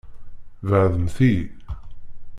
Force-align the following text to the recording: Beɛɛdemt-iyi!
Beɛɛdemt-iyi! 0.67 1.45